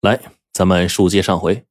[0.00, 0.20] 来，
[0.52, 1.66] 咱们书接上回。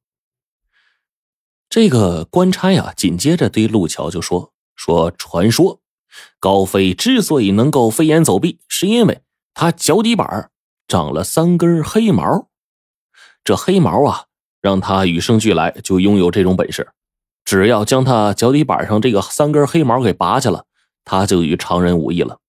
[1.70, 5.80] 这个官差呀，紧接着对陆桥就说：“说传说
[6.38, 9.22] 高飞之所以能够飞檐走壁，是因为
[9.54, 10.50] 他脚底板
[10.86, 12.50] 长了三根黑毛。
[13.42, 14.26] 这黑毛啊，
[14.60, 16.90] 让他与生俱来就拥有这种本事。
[17.46, 20.66] 只要将他脚底板上这个三根黑毛给拔下了，
[21.02, 22.40] 他就与常人无异了。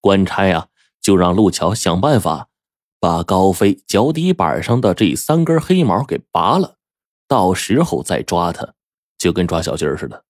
[0.00, 0.68] 官差呀，
[1.00, 2.46] 就让陆桥想办法。”
[3.00, 6.76] 把高飞脚底板上的这三根黑毛给拔了，
[7.26, 8.74] 到时候再抓他，
[9.16, 10.24] 就跟抓小鸡似的。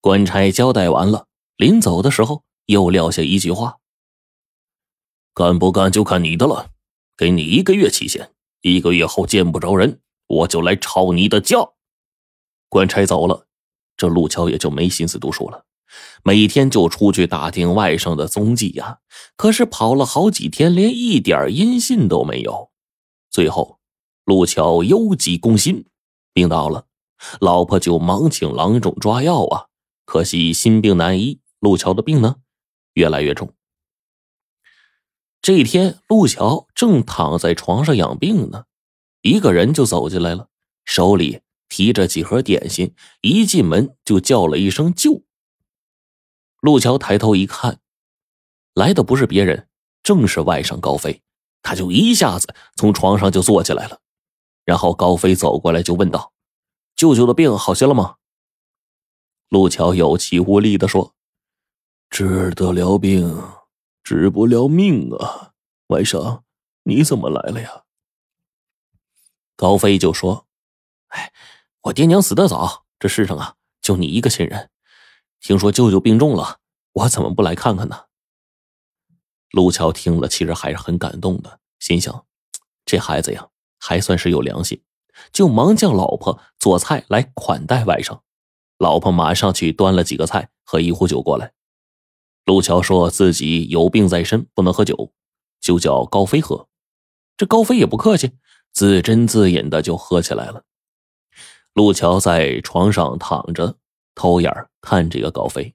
[0.00, 1.26] 官差交代完了，
[1.56, 3.78] 临走的时候又撂下一句话
[5.34, 6.70] ：“干不干就看你的了，
[7.16, 11.58] 给你一个月期限，一个月后见不着人，我就来抄你的家。”
[12.70, 13.46] 官差走了，
[13.96, 15.64] 这陆桥也就没心思读书了。
[16.22, 18.98] 每天就出去打听外甥的踪迹呀，
[19.36, 22.70] 可是跑了好几天，连一点音信都没有。
[23.30, 23.78] 最后，
[24.24, 25.86] 陆桥忧急攻心，
[26.32, 26.86] 病倒了，
[27.40, 29.66] 老婆就忙请郎中抓药啊。
[30.06, 32.36] 可惜心病难医，陆桥的病呢
[32.94, 33.52] 越来越重。
[35.42, 38.64] 这天，陆桥正躺在床上养病呢，
[39.20, 40.48] 一个人就走进来了，
[40.86, 45.22] 手里提着几盒点心，一进门就叫了一声“舅”。
[46.64, 47.78] 陆桥抬头一看，
[48.72, 49.68] 来的不是别人，
[50.02, 51.22] 正是外甥高飞。
[51.60, 54.00] 他就一下子从床上就坐起来了，
[54.64, 56.32] 然后高飞走过来就问道
[56.96, 58.16] ：“舅舅的病好些了吗？”
[59.50, 61.14] 陆桥有气无力的说
[62.08, 63.42] ：“治得了病，
[64.02, 65.52] 治不了命啊！
[65.88, 66.44] 外甥，
[66.84, 67.84] 你怎么来了呀？”
[69.54, 70.46] 高飞就说
[71.08, 71.30] ：“哎，
[71.82, 74.70] 我爹娘死得早，这世上啊，就你一个亲人。”
[75.44, 76.56] 听说舅舅病重了，
[76.94, 78.06] 我怎么不来看看呢？
[79.50, 82.24] 陆桥听了，其实还是很感动的，心想：
[82.86, 83.48] 这孩子呀，
[83.78, 84.82] 还算是有良心，
[85.34, 88.20] 就忙叫老婆做菜来款待外甥。
[88.78, 91.52] 老婆马上去端了几个菜和一壶酒过来。
[92.46, 95.12] 陆桥说自己有病在身，不能喝酒，
[95.60, 96.70] 就叫高飞喝。
[97.36, 98.32] 这高飞也不客气，
[98.72, 100.64] 自斟自饮的就喝起来了。
[101.74, 103.76] 陆桥在床上躺着。
[104.14, 105.74] 偷眼看这个高飞，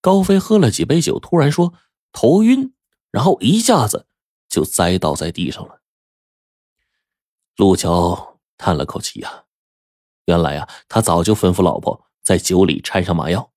[0.00, 1.74] 高飞喝了几杯酒，突然说
[2.12, 2.74] 头晕，
[3.10, 4.06] 然后一下子
[4.48, 5.80] 就栽倒在地上了。
[7.56, 9.44] 陆桥叹了口气呀，
[10.26, 13.52] 原来啊，他早就吩咐老婆在酒里掺上麻药，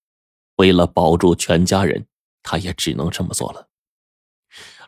[0.56, 2.08] 为了保住全家人，
[2.42, 3.70] 他也只能这么做了。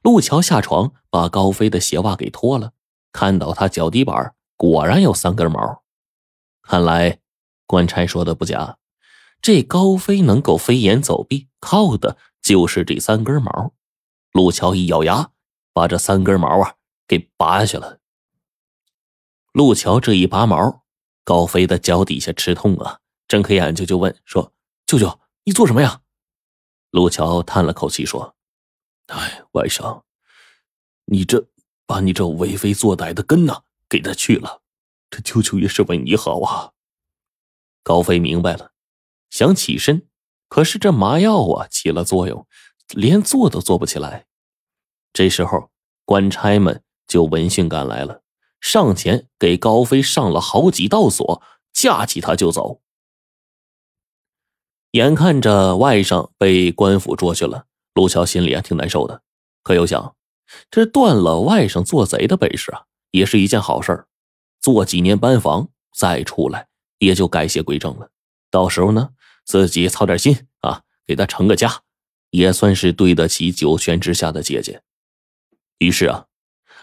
[0.02, 2.74] 陆桥下床，把高飞的鞋袜给脱了，
[3.12, 5.84] 看到他脚底板果然有三根毛，
[6.64, 7.20] 看来
[7.68, 8.79] 官差说的不假。
[9.42, 13.74] 这高飞能够飞檐走壁，靠的就是这三根毛。
[14.32, 15.32] 陆桥一咬牙，
[15.74, 16.76] 把这三根毛啊
[17.08, 18.00] 给拔下去了。
[19.54, 20.84] 陆桥这一拔毛，
[21.24, 24.54] 高飞的脚底下吃痛啊，睁开眼睛就问说
[24.86, 26.02] ：“舅舅，你做什么呀？”
[26.92, 28.36] 陆桥叹了口气说
[29.08, 30.04] ：“哎，外甥，
[31.06, 31.48] 你这
[31.86, 34.62] 把你这为非作歹的根呐给他去了，
[35.10, 36.74] 这舅舅也是为你好啊。”
[37.82, 38.74] 高飞明白了。
[39.30, 40.08] 想起身，
[40.48, 42.48] 可是这麻药啊起了作用，
[42.90, 44.26] 连坐都坐不起来。
[45.14, 45.70] 这时候，
[46.06, 48.22] 官差们就闻讯赶来了，
[48.60, 51.42] 上前给高飞上了好几道锁，
[51.74, 52.82] 架起他就走。
[54.92, 59.22] 眼看着外甥被官府捉去了，陆桥心里啊挺难受的。
[59.62, 60.16] 可又想，
[60.72, 64.06] 这断了外甥做贼的本事啊，也是一件好事
[64.60, 66.68] 做几年班房，再出来
[66.98, 68.10] 也就改邪归正了。
[68.50, 69.12] 到时候呢？
[69.50, 71.82] 自己操点心啊，给他成个家，
[72.30, 74.84] 也算是对得起九泉之下的姐姐。
[75.80, 76.28] 于是啊，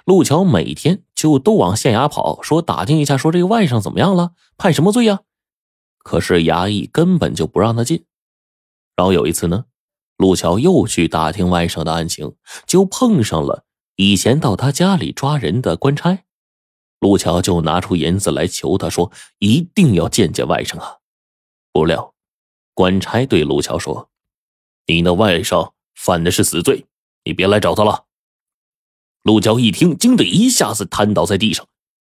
[0.04, 5.21] 陆桥每天就都往县衙跑，说打听一下，说这个外甥怎么样了，判什么罪呀？
[5.99, 8.04] 可是衙役根本就不让他进。
[8.97, 9.66] 然后有一次呢，
[10.16, 12.34] 陆桥又去打听外甥的案情，
[12.66, 16.25] 就碰上了以前到他家里抓人的官差。
[16.98, 20.97] 陆桥就拿出银子来求他说，一定要见见外甥啊！
[21.72, 22.16] 不料。
[22.77, 24.11] 官差对陆桥说
[24.87, 26.84] ：“你那外甥犯的是死罪，
[27.25, 28.05] 你别来找他了。”
[29.25, 31.67] 陆桥一听，惊得一下子瘫倒在地上。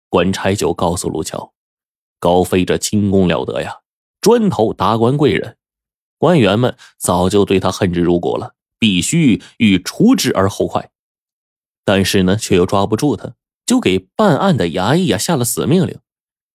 [0.09, 1.53] 官差就告诉陆桥
[2.19, 3.81] ：“高飞这轻功了得呀，
[4.23, 5.59] 砖头达官贵人，
[6.17, 10.91] 官员们早就对他恨之入骨了，必须欲除之而后快。
[11.85, 13.35] 但是呢，却又抓不住他，
[13.67, 16.01] 就给办案的衙役啊下了死命令。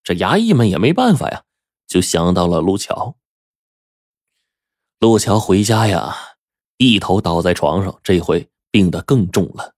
[0.04, 1.44] 这衙役们也没办法呀，
[1.88, 3.16] 就想到了陆桥。”
[5.02, 6.16] 陆桥回家呀，
[6.78, 9.74] 一头倒在床上，这回病得更重了。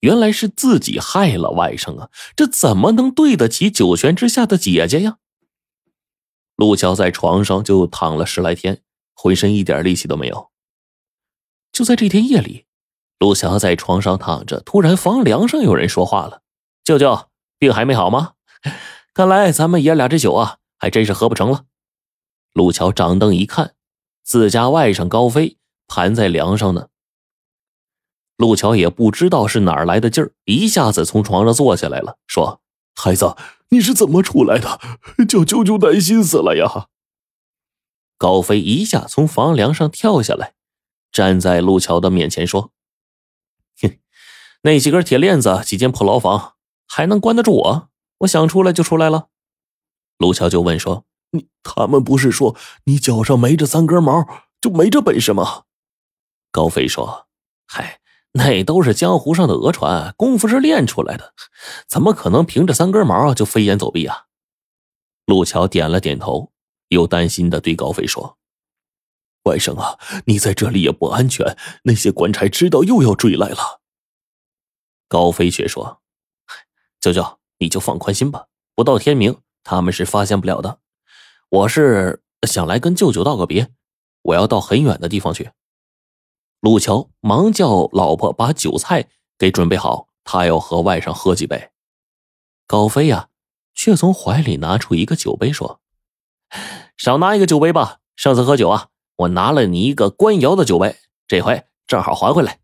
[0.00, 2.10] 原来是自己害了外甥啊！
[2.34, 5.18] 这怎么能对得起九泉之下的姐姐呀？
[6.56, 8.82] 陆桥在床上就躺了十来天，
[9.14, 10.50] 浑身一点力气都没有。
[11.70, 12.66] 就在这天夜里，
[13.20, 16.42] 陆桥在床上躺着，突然房梁上有人说话了
[16.82, 17.28] ：“舅舅，
[17.60, 18.32] 病还没好吗？
[19.14, 21.66] 看来咱们爷俩这酒啊，还真是喝不成了。”
[22.52, 23.75] 陆桥掌灯一看，
[24.26, 25.56] 自家外甥高飞
[25.86, 26.88] 盘在梁上呢。
[28.36, 32.60] 陆桥也不知道是哪儿来的劲儿，一下子从床上坐下来了，说
[32.96, 33.36] ：“孩子，
[33.68, 34.80] 你是怎么出来的？
[35.28, 36.88] 叫舅舅担心死了呀！”
[38.18, 40.54] 高飞一下从房梁上跳下来，
[41.12, 42.72] 站在陆桥的面前说
[43.80, 43.96] ：“哼，
[44.62, 46.54] 那几根铁链子，几间破牢房，
[46.88, 47.88] 还能关得住我？
[48.18, 49.28] 我想出来就出来了。”
[50.18, 54.26] 陆桥就问说：“你他们不是说你脚上没这三根毛，
[54.60, 55.64] 就没这本事吗？”
[56.52, 57.26] 高飞说
[57.66, 58.00] ：“嗨。”
[58.38, 61.32] 那都是江湖上的讹传，功夫是练出来的，
[61.88, 64.26] 怎么可能凭着三根毛就飞檐走壁啊？
[65.24, 66.52] 陆桥点了点头，
[66.88, 68.36] 又担心的对高飞说
[69.44, 73.80] ：“外甥啊，你在这里也不安全，那些官差知道又要追来了。”
[75.08, 76.02] 高飞却说
[77.00, 80.80] ：“舅舅，你就放宽心吧，不到天明，他们是发现不了的。
[81.48, 83.70] 我是想来跟舅舅道个别，
[84.22, 85.50] 我要到很远的地方去。”
[86.60, 89.08] 陆桥忙叫老婆把酒菜
[89.38, 91.70] 给准备好，他要和外甥喝几杯。
[92.66, 93.28] 高飞呀，
[93.74, 95.80] 却从怀里拿出一个酒杯，说
[96.96, 100.96] ：“少拿一个酒杯吧，上次喝酒啊，我拿了你一个官窑的酒杯，
[101.28, 102.58] 这回正好还回来。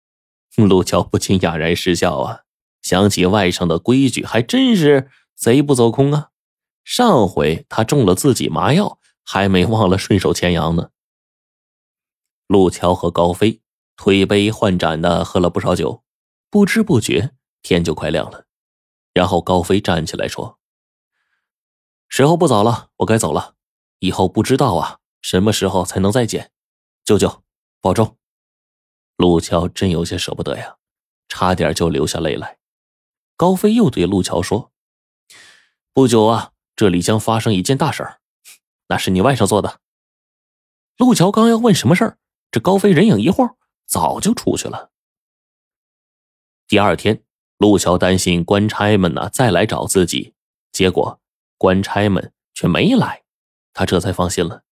[0.56, 2.42] ”陆桥不禁哑然失笑啊，
[2.80, 6.30] 想起外甥的规矩，还真是贼不走空啊。
[6.84, 10.90] 上回他中了自己麻药，还没忘了顺手牵羊呢。
[12.46, 13.62] 陆桥和高飞
[13.96, 16.04] 推杯换盏的喝了不少酒，
[16.50, 18.46] 不知不觉天就快亮了。
[19.14, 20.58] 然后高飞站起来说
[22.08, 23.54] ：“时候不早了，我该走了。
[24.00, 26.52] 以后不知道啊，什么时候才能再见？
[27.04, 27.42] 舅舅，
[27.80, 28.18] 保重。”
[29.16, 30.76] 陆桥真有些舍不得呀，
[31.28, 32.58] 差点就流下泪来。
[33.36, 34.72] 高飞又对陆桥说
[35.94, 38.20] ：“不久啊，这里将发生一件大事儿，
[38.88, 39.80] 那是你外甥做的。”
[40.98, 42.18] 陆桥刚要问什么事儿。
[42.50, 44.92] 这高飞人影一晃，早就出去了。
[46.68, 47.24] 第二天，
[47.58, 50.34] 陆桥担心官差们呢再来找自己，
[50.70, 51.20] 结果
[51.58, 53.24] 官差们却没来，
[53.72, 54.62] 他这才放心了。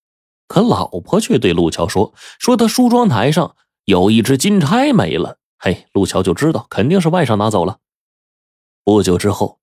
[0.47, 7.81] 可老婆却对陆桥说：“说他梳妆台上有一只金钗没了。”嘿，陆桥就知道肯定是外甥拿走了。
[8.85, 9.59] 不久之后，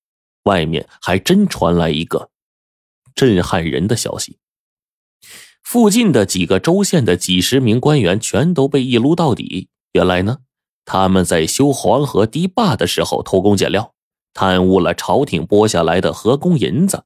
[0.50, 2.32] 外面还真传来一个
[3.14, 4.40] 震撼人的消息。
[5.62, 9.70] 附近的几个州县的几十名官员全都被一撸到底。
[9.92, 10.40] 原来呢，
[10.84, 13.94] 他们在修黄河堤坝的时候偷工减料，
[14.34, 17.04] 贪污了朝廷拨下来的河工银子。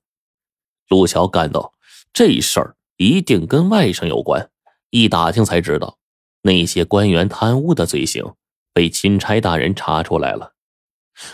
[0.87, 1.73] 陆桥感到
[2.13, 4.49] 这事儿一定跟外甥有关。
[4.91, 5.97] 一打听才知道，
[6.43, 8.35] 那些官员贪污的罪行
[8.73, 10.53] 被钦差大人查出来了，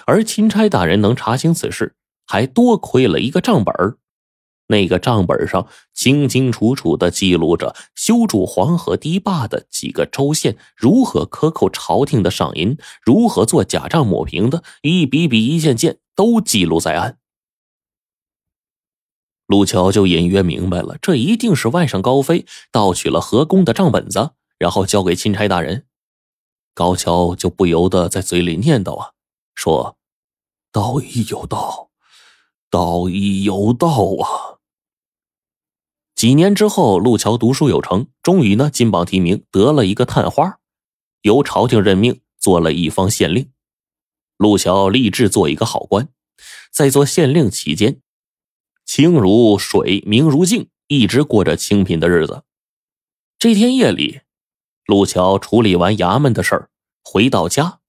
[0.06, 1.96] 而钦差大人能查清此事，
[2.30, 3.98] 还多亏了一个账本儿。
[4.68, 17.18] 那个账本上清清楚楚的记录着修筑黄河堤坝的几个州县如何克扣朝廷的赏银，如何做假账抹平的，一笔笔一件件都记录在案。
[19.48, 25.88] 陆桥就隐约明白了，这一定是外甥高飞盗取了河工的账本子，然后交给钦差大人。
[26.76, 29.14] 高桥就不由得在嘴里念叨啊，
[29.56, 29.98] 说
[30.72, 31.89] ：“道义有道，
[32.70, 34.60] 道义有道啊。”
[36.16, 40.60] 几年之后，陆桥读书有成，终于呢金榜题名，得了一个探花，
[41.22, 43.50] 由朝廷任命做了一方县令。
[44.36, 46.10] 陆桥立志做一个好官，
[46.72, 48.02] 在做县令期间，
[48.86, 52.44] 清如水，明如镜，一直过着清贫的日子。
[53.38, 54.22] 这天夜里，
[54.86, 56.70] 陆桥处理完衙门的事儿，
[57.02, 57.80] 回到家，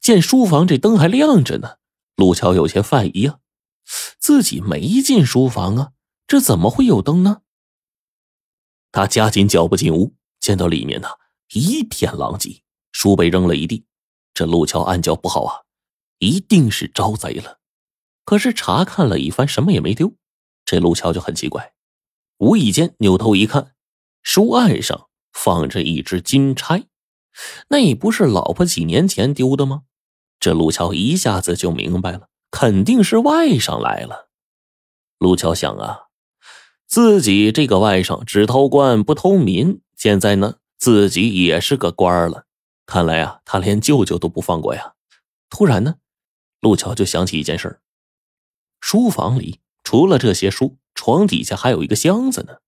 [0.00, 1.76] 见书房这灯还亮着呢，
[2.16, 3.38] 陆桥有些犯疑啊，
[4.28, 5.92] 自己没进书房啊。
[6.26, 7.40] 这怎么会有灯呢？
[8.92, 11.08] 他加紧脚步进屋，见到里面呢
[11.54, 13.86] 一片狼藉，书被扔了一地。
[14.34, 15.62] 这陆桥暗叫不好啊，
[16.18, 17.60] 一定是招贼了。
[18.26, 20.12] 可是查看了一番，什么也没丢。
[20.66, 21.72] 这陆桥就很奇怪，
[22.36, 23.74] 无意间扭头一看，
[24.22, 26.84] 书案上放着一只金钗，
[27.70, 29.84] 那不是老婆几年前丢的吗？
[30.38, 34.28] 这陆桥一下子就明白了，肯定是外甥来了。
[35.18, 36.06] 陆桥想啊。
[36.86, 42.46] 自己这个外甥只偷官不偷民，现在呢自己也是个官了。
[42.86, 44.94] 看来啊，他连舅舅都不放过呀。
[45.50, 45.96] 突然呢，
[46.60, 47.80] 陆桥就想起一件事
[48.80, 52.60] 书房里除了这些书，床底下还有一个箱子呢。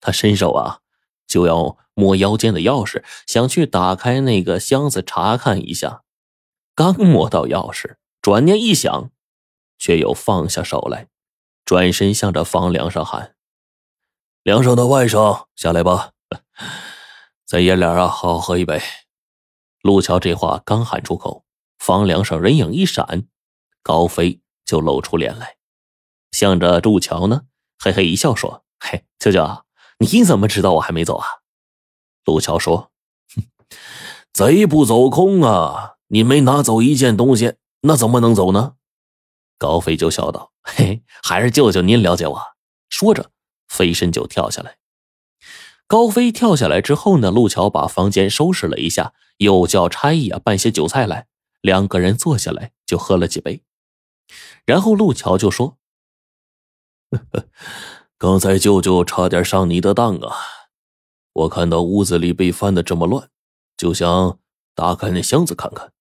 [0.00, 0.80] 他伸手啊，
[1.28, 6.02] 就要摸腰间的钥匙，想去打开那个箱子查看一下。
[6.74, 9.12] 刚摸到钥匙，转念一想，
[9.80, 11.08] 却又放下手来，
[11.64, 13.34] 转身向着房梁上喊
[14.44, 16.12] ：“梁上的外甥，下来吧，
[17.44, 18.80] 咱爷俩啊，好好喝一杯。”
[19.82, 21.44] 陆桥这话刚喊出口，
[21.78, 23.26] 房梁上人影一闪，
[23.82, 25.56] 高飞就露出脸来，
[26.30, 27.46] 向着陆桥呢，
[27.78, 29.64] 嘿嘿一笑说：“嘿，舅舅，
[29.98, 31.26] 你怎么知道我还没走啊？”
[32.24, 32.92] 陆桥说
[34.32, 38.74] ：“贼不走空啊。”你没拿走一件东西，那怎么能走呢？
[39.60, 42.42] 高飞就笑道：“嘿，还是舅舅您了解我。”
[42.88, 43.30] 说着，
[43.68, 44.78] 飞身就跳下来。
[45.86, 51.26] 高飞跳下来之后呢，陆桥把房间收拾了一下，又叫差役啊办些酒菜来，
[51.60, 53.62] 两个人坐下来就喝了几杯。
[54.64, 55.76] 然后陆桥就说
[58.16, 60.36] ：“刚才舅舅差点上你的当啊！
[61.34, 63.28] 我看到屋子里被翻的这么乱，
[63.76, 64.38] 就想
[64.74, 65.92] 打开那箱子看看。”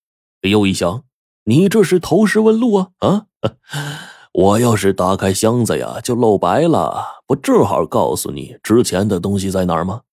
[0.48, 1.04] 又一想，
[1.44, 2.92] 你这是投石问路啊！
[3.00, 3.26] 啊，
[4.34, 10.04] 我要是打开箱子呀，就露白了，不正好告诉你值钱的东西在哪儿吗？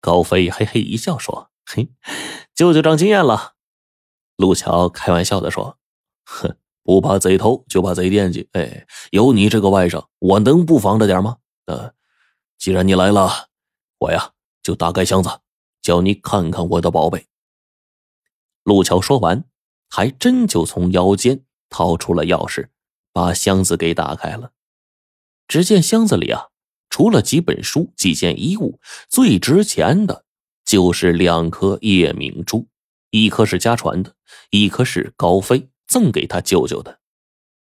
[0.00, 1.88] 高飞嘿嘿一笑说：“嘿，
[2.54, 3.52] 舅舅长经验了。”
[4.36, 5.78] 陆桥开玩笑的说
[6.26, 8.48] ：“哼，不怕贼偷，就怕贼惦记。
[8.52, 11.36] 哎，有你这个外甥，我能不防着点吗？
[11.66, 11.92] 呃，
[12.58, 13.48] 既然你来了，
[13.98, 15.30] 我呀就打开箱子，
[15.80, 17.28] 叫你看看我的宝贝。”
[18.64, 19.44] 陆桥说完，
[19.88, 22.68] 还真就从腰间掏出了钥匙，
[23.12, 24.52] 把箱子给打开了。
[25.48, 26.48] 只见箱子里啊，
[26.90, 30.26] 除了几本书、几件衣物，最值钱的
[30.64, 32.68] 就是两颗夜明珠，
[33.10, 34.14] 一颗是家传的，
[34.50, 37.00] 一颗是高飞赠给他舅舅的，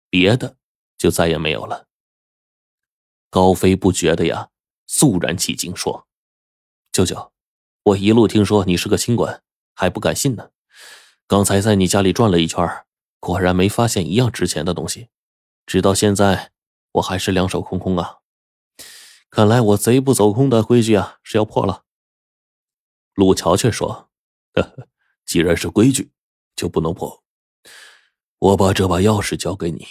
[0.09, 0.57] 别的
[0.97, 1.87] 就再也没有了。
[3.29, 4.49] 高飞不觉得呀，
[4.87, 6.07] 肃然起敬说
[6.91, 7.31] ：“舅舅，
[7.83, 9.43] 我一路听说你是个清官，
[9.75, 10.49] 还不敢信呢。”
[11.27, 12.67] 刚才在你家里转了一圈，
[13.19, 15.09] 果然没发现一样值钱的东西。
[15.65, 16.51] 直到现在，
[16.93, 18.17] 我还是两手空空啊！
[19.29, 21.83] 看来我贼不走空的规矩啊是要破了。
[23.13, 24.09] 陆桥却说
[24.55, 24.87] ：“呵呵，
[25.25, 26.11] 既然是规矩，
[26.55, 27.23] 就不能破。
[28.39, 29.85] 我把这把钥匙交给你，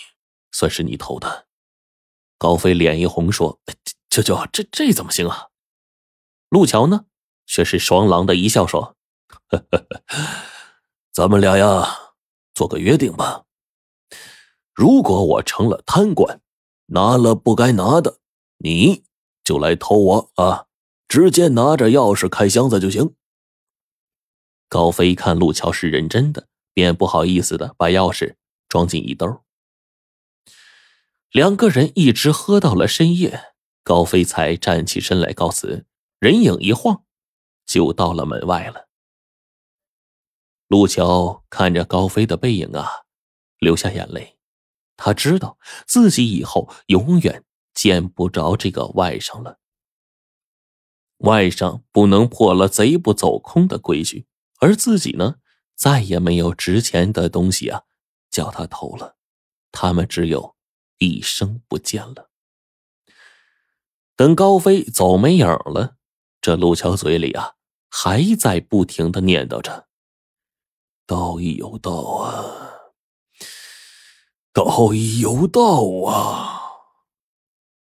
[0.51, 1.47] 算是你偷的。”
[2.39, 3.61] 高飞脸一红说
[4.11, 5.49] ：“舅舅，这这怎么行啊？”
[6.51, 7.05] 陆桥呢，
[7.47, 8.97] 却是双狼的一笑说
[9.49, 10.03] ：“呵呵呵。”
[11.13, 12.08] 咱们俩呀，
[12.59, 13.45] 做个约定吧。
[14.75, 16.41] 如果我成了贪官，
[16.87, 18.19] 拿了不该拿的，
[18.57, 19.05] 你
[19.45, 20.67] 就来偷我啊！
[21.07, 23.15] 直接拿着钥匙开箱子就行。
[24.69, 28.35] 高飞看陆桥是认真的，便不好意思的把钥匙
[28.69, 29.45] 装进衣兜。
[31.31, 33.53] 两个人一直喝到了深夜，
[33.85, 35.87] 高飞才站起身来告辞，
[36.19, 37.05] 人影一晃，
[37.65, 38.88] 就到了门外了。
[40.69, 42.87] 陆桥看着高飞的背影啊，
[43.59, 44.37] 流下眼泪。
[44.97, 49.59] 他知道自己以后永远见不着这个外甥了。
[51.19, 54.27] 外甥不能破了贼不走空的规矩，
[54.61, 55.37] 而自己呢，
[55.75, 57.83] 再也没有值钱的东西啊，
[58.31, 59.17] 叫他偷了。
[59.73, 60.55] 他们只有
[60.99, 62.31] 一生不见了。
[64.15, 65.97] 等高飞走没影了，
[66.41, 67.55] 这陆桥嘴里啊，
[67.89, 69.88] 还在不停的念叨着。
[71.09, 72.29] 道义有道啊，
[74.53, 76.58] 道义有道啊。